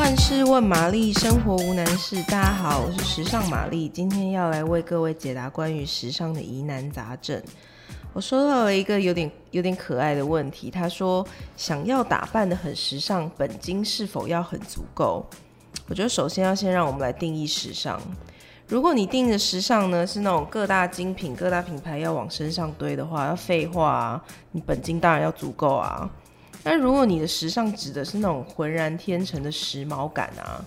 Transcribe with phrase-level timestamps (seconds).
[0.00, 2.22] 万事问玛丽，生活无难事。
[2.22, 7.40] 大家好，我是时尚玛丽，今天要来为各位解答关于时尚的疑难杂症。
[8.14, 11.24] 我收到了一个有点有点可爱的问题，他说
[11.54, 15.22] 想要打扮得很时尚，本金是否要很足够？
[15.86, 18.00] 我觉得首先要先让我们来定义时尚。
[18.68, 26.08] 如果你定的时尚呢是那种各大精品、各大品牌要往身上堆的话，要废话啊，你本金当然要足够啊。
[26.62, 30.64] 但如果你的时尚指的是那种浑然天成的时髦感啊，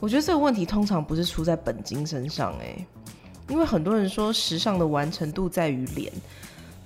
[0.00, 2.86] 我觉得这个问题通常不是出在本金身上诶、
[3.48, 6.12] 因为很多人说时尚的完成度在于脸，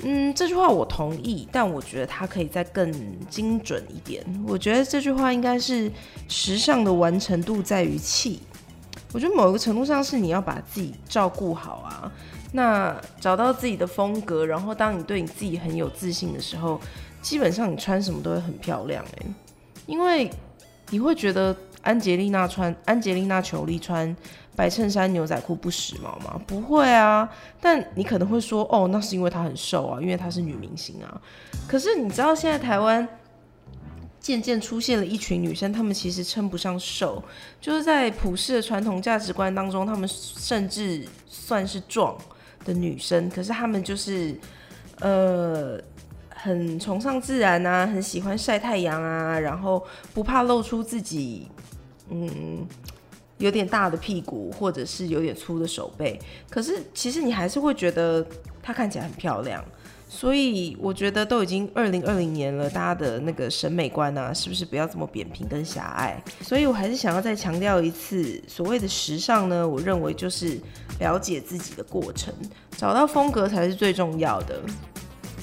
[0.02, 2.92] 嗯，这句话我同意，但我觉得它可以再更
[3.28, 4.24] 精准一点。
[4.46, 5.90] 我觉得这句话应该是
[6.28, 8.40] 时尚的完成度在于气。
[9.12, 12.10] 我觉得某一个程度上是你要把自己照顾好啊，
[12.52, 16.80] 那找到自己的风格，然后当你对你自己很有自信的时候。
[17.22, 19.26] 基本上你穿什么都会很漂亮哎，
[19.86, 20.28] 因为
[20.90, 24.16] 你会觉得安吉丽娜穿安吉丽娜裘丽穿
[24.56, 26.40] 白衬衫牛仔裤不时髦吗？
[26.48, 31.20] 不会啊，但你可能会说哦，那是因为她很瘦啊，因为她是女明星啊。
[31.68, 33.08] 可是你知道现在台湾
[34.22, 37.22] 渐渐出现了一群女生，她们其实称不上瘦，
[37.60, 42.16] 就是在普世的传统价值观当中，她们甚至算是壮
[42.64, 44.34] 的女生，可是她们就是
[45.00, 45.78] 呃。
[46.34, 49.80] 很崇尚自然啊，很喜欢晒太阳啊，然后
[50.12, 51.46] 不怕露出自己，
[52.10, 52.66] 嗯，
[53.38, 56.18] 有点大的屁股或者是有点粗的手背。
[56.50, 58.26] 可是其实你还是会觉得
[58.60, 59.64] 她看起来很漂亮。
[60.14, 66.22] 所以我觉得都已经二零二零年了，大家的那个审美观啊，是不是不要这么扁平跟狭隘？
[66.42, 70.60] 所以我还是想要再强调一次，所谓的时尚呢，我认为就是
[71.00, 72.32] 了解自己的过程，
[72.76, 74.60] 找到风格才是最重要的。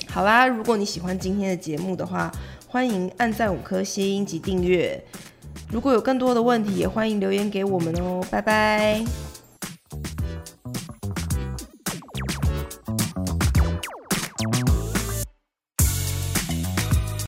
[0.08, 2.32] 好啦，如果你喜欢今天的节目的话，
[2.68, 5.04] 欢迎按赞五颗星及订阅。
[5.72, 8.24] 如果有更多的问题，也欢迎留言给我们哦。
[8.30, 9.04] 拜拜。